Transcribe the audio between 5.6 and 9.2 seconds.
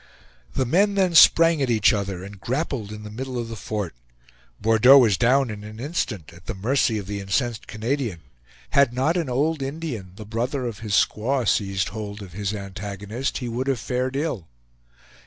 an instant, at the mercy of the incensed Canadian; had not